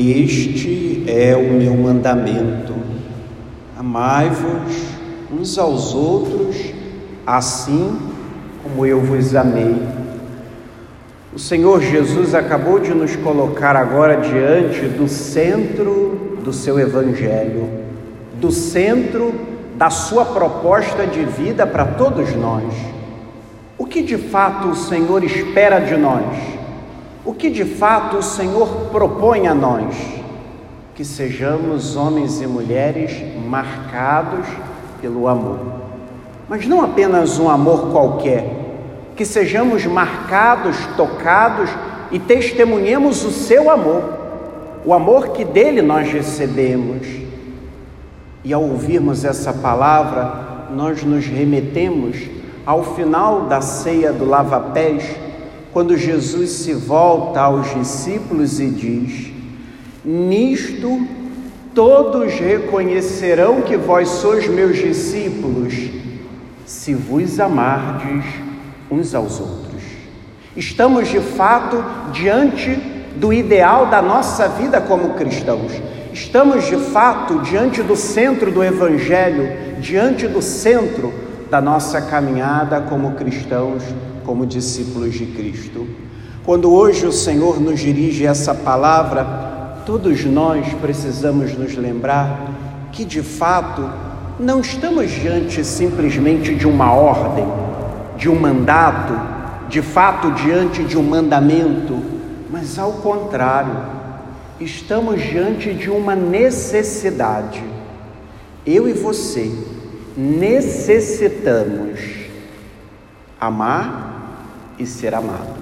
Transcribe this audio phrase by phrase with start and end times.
[0.00, 2.72] Este é o meu mandamento:
[3.76, 4.76] amai-vos
[5.28, 6.56] uns aos outros,
[7.26, 7.98] assim
[8.62, 9.74] como eu vos amei.
[11.34, 17.68] O Senhor Jesus acabou de nos colocar agora diante do centro do seu Evangelho,
[18.34, 19.34] do centro
[19.74, 22.72] da sua proposta de vida para todos nós.
[23.76, 26.57] O que de fato o Senhor espera de nós?
[27.28, 29.94] O que de fato o Senhor propõe a nós?
[30.94, 34.46] Que sejamos homens e mulheres marcados
[34.98, 35.58] pelo amor.
[36.48, 38.48] Mas não apenas um amor qualquer,
[39.14, 41.68] que sejamos marcados, tocados
[42.10, 44.04] e testemunhemos o seu amor,
[44.82, 47.06] o amor que dele nós recebemos.
[48.42, 52.16] E ao ouvirmos essa palavra, nós nos remetemos
[52.64, 55.27] ao final da ceia do lava-pés
[55.72, 59.32] quando Jesus se volta aos discípulos e diz:
[60.04, 61.06] Nisto
[61.74, 65.74] todos reconhecerão que vós sois meus discípulos,
[66.66, 68.24] se vos amardes
[68.90, 69.82] uns aos outros.
[70.56, 72.74] Estamos de fato diante
[73.16, 75.72] do ideal da nossa vida como cristãos.
[76.12, 81.12] Estamos de fato diante do centro do Evangelho, diante do centro
[81.50, 83.82] da nossa caminhada como cristãos
[84.28, 85.86] como discípulos de Cristo.
[86.44, 89.24] Quando hoje o Senhor nos dirige essa palavra,
[89.86, 92.52] todos nós precisamos nos lembrar
[92.92, 93.90] que de fato
[94.38, 97.46] não estamos diante simplesmente de uma ordem,
[98.18, 99.18] de um mandato,
[99.70, 101.98] de fato diante de um mandamento,
[102.50, 103.78] mas ao contrário,
[104.60, 107.64] estamos diante de uma necessidade.
[108.66, 109.50] Eu e você
[110.14, 111.98] necessitamos
[113.40, 114.07] amar
[114.78, 115.56] e ser amados.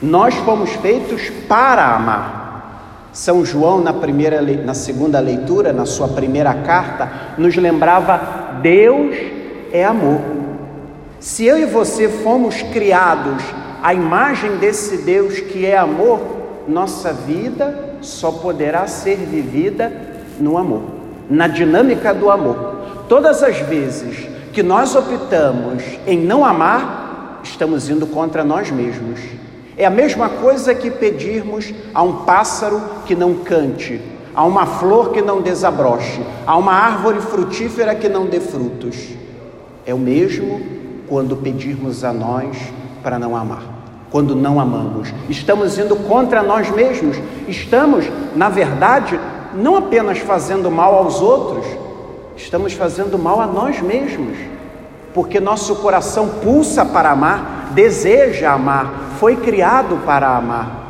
[0.00, 3.10] Nós fomos feitos para amar.
[3.12, 9.14] São João, na, primeira, na segunda leitura, na sua primeira carta, nos lembrava: Deus
[9.70, 10.20] é amor.
[11.20, 13.42] Se eu e você fomos criados
[13.82, 16.20] à imagem desse Deus que é amor,
[16.66, 19.92] nossa vida só poderá ser vivida
[20.40, 20.82] no amor,
[21.30, 22.76] na dinâmica do amor.
[23.08, 27.01] Todas as vezes que nós optamos em não amar,
[27.62, 29.20] estamos indo contra nós mesmos.
[29.76, 34.00] É a mesma coisa que pedirmos a um pássaro que não cante,
[34.34, 39.10] a uma flor que não desabroche, a uma árvore frutífera que não dê frutos.
[39.86, 40.60] É o mesmo
[41.08, 42.56] quando pedirmos a nós
[43.00, 43.62] para não amar,
[44.10, 45.14] quando não amamos.
[45.28, 49.20] Estamos indo contra nós mesmos, estamos, na verdade,
[49.54, 51.64] não apenas fazendo mal aos outros,
[52.36, 54.36] estamos fazendo mal a nós mesmos
[55.14, 60.82] porque nosso coração pulsa para amar, deseja amar, foi criado para amar.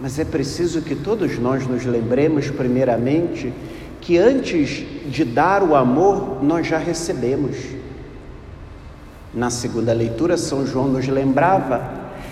[0.00, 3.52] Mas é preciso que todos nós nos lembremos, primeiramente,
[4.00, 7.56] que antes de dar o amor, nós já recebemos.
[9.32, 11.82] Na segunda leitura, São João nos lembrava: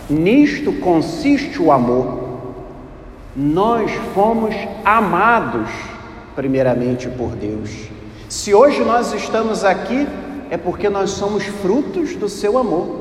[0.08, 2.28] nisto consiste o amor.
[3.36, 5.70] Nós fomos amados,
[6.34, 7.70] primeiramente por Deus.
[8.28, 10.06] Se hoje nós estamos aqui,
[10.50, 12.99] é porque nós somos frutos do seu amor.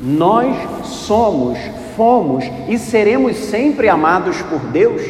[0.00, 1.58] Nós somos,
[1.96, 5.02] fomos e seremos sempre amados por Deus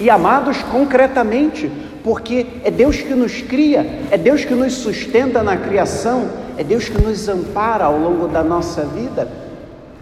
[0.00, 1.70] e amados concretamente,
[2.04, 6.28] porque é Deus que nos cria, é Deus que nos sustenta na criação,
[6.58, 9.28] é Deus que nos ampara ao longo da nossa vida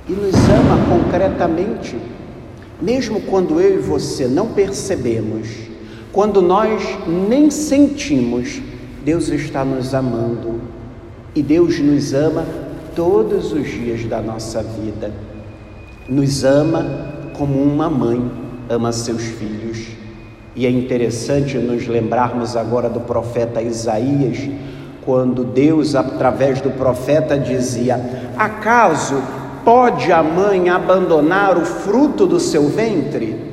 [0.09, 1.97] e nos ama concretamente.
[2.81, 5.49] Mesmo quando eu e você não percebemos,
[6.13, 8.61] quando nós nem sentimos,
[9.05, 10.61] Deus está nos amando
[11.35, 12.45] e Deus nos ama
[12.95, 15.11] todos os dias da nossa vida.
[16.09, 18.31] Nos ama como uma mãe
[18.69, 19.89] ama seus filhos.
[20.55, 24.49] E é interessante nos lembrarmos agora do profeta Isaías,
[25.05, 28.01] quando Deus, através do profeta, dizia:
[28.37, 29.23] Acaso
[29.65, 33.51] pode a mãe abandonar o fruto do seu ventre?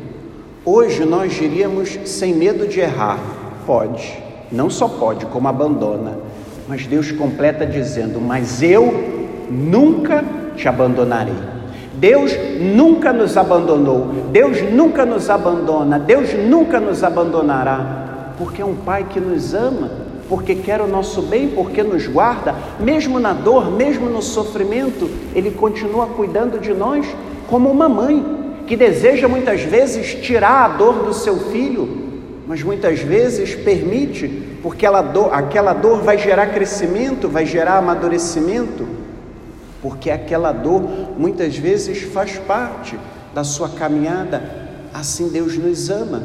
[0.66, 3.20] Hoje nós diríamos, sem medo de errar:
[3.66, 6.18] pode, não só pode, como abandona.
[6.68, 9.17] Mas Deus completa dizendo: Mas eu
[9.50, 10.24] nunca
[10.56, 11.58] te abandonarei.
[11.94, 18.76] Deus nunca nos abandonou, Deus nunca nos abandona, Deus nunca nos abandonará, porque é um
[18.76, 19.90] Pai que nos ama,
[20.30, 25.50] porque quer o nosso bem, porque nos guarda, mesmo na dor, mesmo no sofrimento, Ele
[25.50, 27.08] continua cuidando de nós
[27.48, 28.24] como uma mãe
[28.68, 32.06] que deseja muitas vezes tirar a dor do seu filho,
[32.46, 34.28] mas muitas vezes permite,
[34.62, 38.86] porque dor, aquela dor vai gerar crescimento, vai gerar amadurecimento,
[39.88, 40.84] porque aquela dor
[41.18, 43.00] muitas vezes faz parte
[43.34, 44.44] da sua caminhada
[44.94, 46.24] assim Deus nos ama.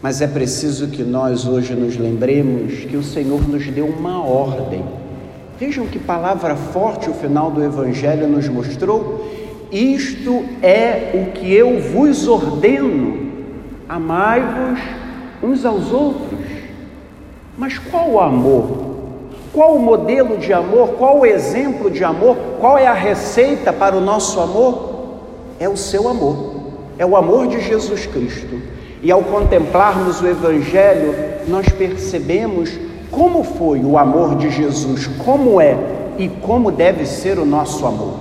[0.00, 4.84] Mas é preciso que nós hoje nos lembremos que o Senhor nos deu uma ordem.
[5.58, 9.28] Vejam que palavra forte o final do Evangelho nos mostrou.
[9.72, 13.32] Isto é o que eu vos ordeno:
[13.88, 14.78] amai-vos
[15.42, 16.38] uns aos outros.
[17.58, 18.89] Mas qual o amor?
[19.52, 20.90] Qual o modelo de amor?
[20.90, 22.36] Qual o exemplo de amor?
[22.60, 24.90] Qual é a receita para o nosso amor?
[25.58, 26.54] É o seu amor,
[26.96, 28.60] é o amor de Jesus Cristo.
[29.02, 31.14] E ao contemplarmos o Evangelho,
[31.48, 32.70] nós percebemos
[33.10, 35.76] como foi o amor de Jesus, como é
[36.16, 38.14] e como deve ser o nosso amor.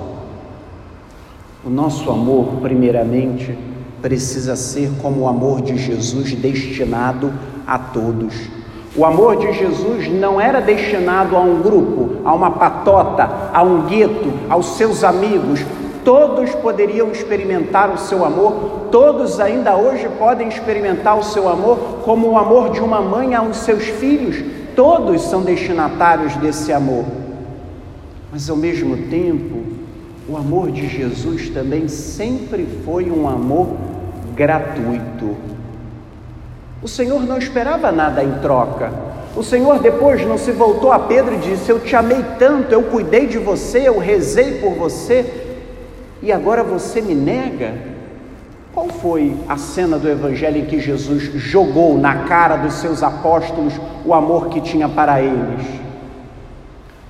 [1.63, 3.55] O nosso amor, primeiramente,
[4.01, 7.31] precisa ser como o amor de Jesus destinado
[7.67, 8.58] a todos
[8.95, 13.83] o amor de Jesus não era destinado a um grupo, a uma patota, a um
[13.83, 15.63] gueto, aos seus amigos.
[16.03, 22.29] Todos poderiam experimentar o seu amor, todos ainda hoje podem experimentar o seu amor como
[22.29, 24.43] o amor de uma mãe aos seus filhos.
[24.75, 27.05] Todos são destinatários desse amor.
[28.31, 29.63] Mas ao mesmo tempo,
[30.27, 33.67] o amor de Jesus também sempre foi um amor
[34.35, 35.35] gratuito.
[36.81, 38.91] O Senhor não esperava nada em troca.
[39.35, 42.83] O Senhor depois não se voltou a Pedro e disse: Eu te amei tanto, eu
[42.83, 45.25] cuidei de você, eu rezei por você,
[46.21, 47.73] e agora você me nega?
[48.73, 53.73] Qual foi a cena do Evangelho em que Jesus jogou na cara dos seus apóstolos
[54.05, 55.65] o amor que tinha para eles?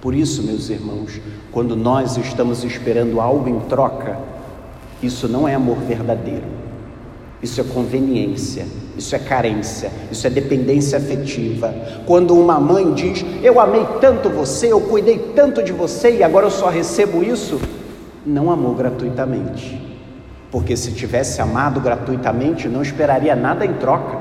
[0.02, 1.20] Por isso, meus irmãos,
[1.52, 4.18] quando nós estamos esperando algo em troca,
[5.04, 6.69] isso não é amor verdadeiro.
[7.42, 8.66] Isso é conveniência,
[8.98, 11.74] isso é carência, isso é dependência afetiva.
[12.06, 16.48] Quando uma mãe diz: Eu amei tanto você, eu cuidei tanto de você e agora
[16.48, 17.60] eu só recebo isso,
[18.26, 19.90] não amou gratuitamente.
[20.52, 24.18] Porque se tivesse amado gratuitamente, não esperaria nada em troca,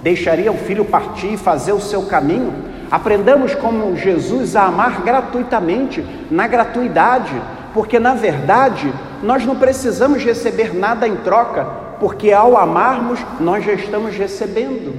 [0.00, 2.52] deixaria o filho partir e fazer o seu caminho.
[2.90, 7.42] Aprendamos como Jesus a amar gratuitamente, na gratuidade,
[7.74, 8.92] porque na verdade
[9.22, 14.92] nós não precisamos receber nada em troca, porque ao amarmos nós já estamos recebendo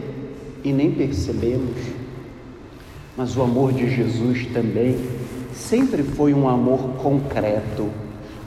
[0.64, 1.76] e nem percebemos.
[3.18, 4.98] Mas o amor de Jesus também
[5.54, 7.90] sempre foi um amor concreto.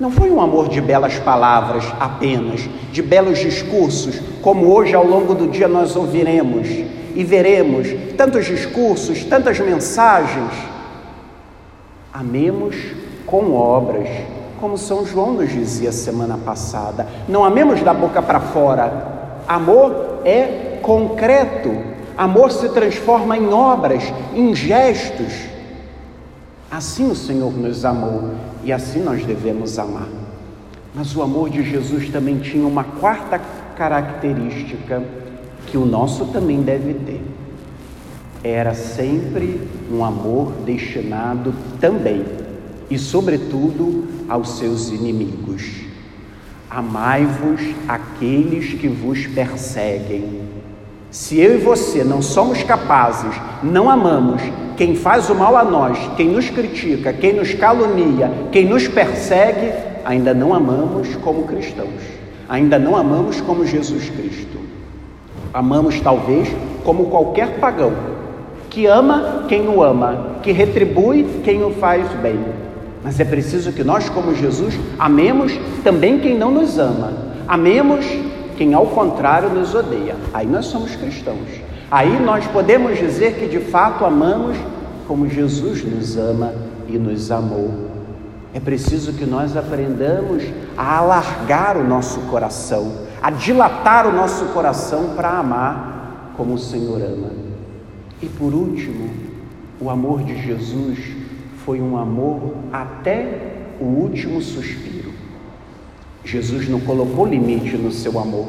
[0.01, 5.35] Não foi um amor de belas palavras apenas, de belos discursos, como hoje ao longo
[5.35, 6.67] do dia nós ouviremos
[7.15, 10.51] e veremos tantos discursos, tantas mensagens.
[12.11, 12.75] Amemos
[13.27, 14.09] com obras
[14.61, 17.07] como São João nos dizia semana passada.
[17.29, 19.43] Não amemos da boca para fora.
[19.47, 21.75] Amor é concreto.
[22.17, 24.03] Amor se transforma em obras,
[24.35, 25.33] em gestos.
[26.71, 28.33] Assim o Senhor nos amou
[28.65, 30.09] e assim nós devemos amar.
[30.95, 33.41] Mas o amor de Jesus também tinha uma quarta
[33.77, 35.03] característica
[35.67, 37.23] que o nosso também deve ter.
[38.43, 39.61] Era sempre
[39.91, 42.25] um amor destinado também
[42.89, 45.87] e, sobretudo, aos seus inimigos.
[46.71, 50.41] Amai-vos aqueles que vos perseguem.
[51.11, 54.43] Se eu e você não somos capazes, não amamos
[54.77, 59.73] quem faz o mal a nós, quem nos critica, quem nos calunia, quem nos persegue,
[60.05, 62.03] ainda não amamos como cristãos,
[62.49, 64.59] ainda não amamos como Jesus Cristo.
[65.55, 66.49] Amamos talvez
[66.85, 67.93] como qualquer pagão,
[68.69, 72.39] que ama quem o ama, que retribui quem o faz bem.
[73.07, 77.13] Mas é preciso que nós, como Jesus, amemos também quem não nos ama.
[77.47, 78.05] Amemos
[78.57, 80.17] quem, ao contrário, nos odeia.
[80.35, 81.49] Aí nós somos cristãos.
[81.89, 84.57] Aí nós podemos dizer que de fato amamos
[85.07, 86.53] como Jesus nos ama
[86.89, 87.71] e nos amou.
[88.53, 90.43] É preciso que nós aprendamos
[90.77, 92.91] a alargar o nosso coração,
[93.23, 97.31] a dilatar o nosso coração para amar como o Senhor ama.
[98.21, 99.09] E por último,
[99.81, 101.26] o amor de Jesus
[101.67, 103.27] foi um amor até
[103.81, 105.11] o último suspiro.
[106.25, 108.47] Jesus não colocou limite no seu amor.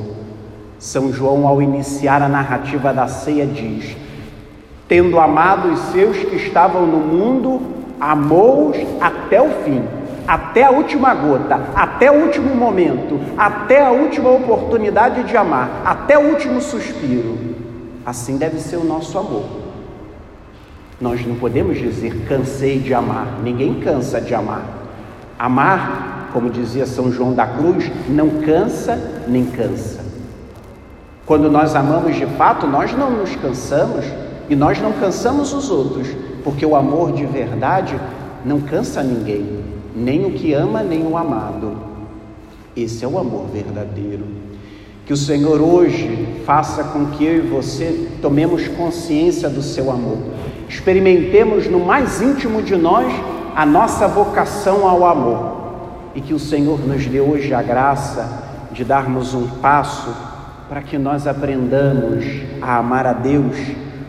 [0.78, 3.98] São João, ao iniciar a narrativa da ceia, diz:
[4.88, 7.60] Tendo amado os seus que estavam no mundo,
[8.00, 9.82] amou-os até o fim,
[10.28, 16.20] até a última gota, até o último momento, até a última oportunidade de amar, até
[16.20, 17.36] o último suspiro.
[18.06, 19.67] Assim deve ser o nosso amor.
[21.00, 24.64] Nós não podemos dizer cansei de amar, ninguém cansa de amar.
[25.38, 30.00] Amar, como dizia São João da Cruz, não cansa nem cansa.
[31.26, 34.06] Quando nós amamos de fato, nós não nos cansamos
[34.50, 36.08] e nós não cansamos os outros,
[36.44, 38.00] porque o amor de verdade
[38.46, 39.60] não cansa ninguém,
[39.96, 41.78] nem o que ama, nem o amado.
[42.76, 44.24] Esse é o amor verdadeiro.
[45.06, 50.18] Que o Senhor hoje faça com que eu e você tomemos consciência do seu amor,
[50.68, 53.12] experimentemos no mais íntimo de nós
[53.56, 55.58] a nossa vocação ao amor
[56.14, 60.16] e que o Senhor nos dê hoje a graça de darmos um passo
[60.70, 62.26] para que nós aprendamos
[62.62, 63.56] a amar a Deus,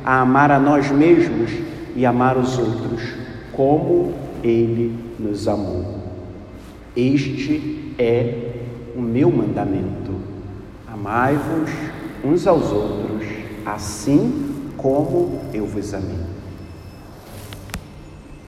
[0.05, 1.51] a amar a nós mesmos
[1.95, 3.03] e amar os outros
[3.53, 5.99] como Ele nos amou.
[6.97, 8.35] Este é
[8.97, 9.99] o meu mandamento
[10.99, 11.71] Amai-vos
[12.25, 13.25] uns aos outros,
[13.65, 16.28] assim como eu vos amei.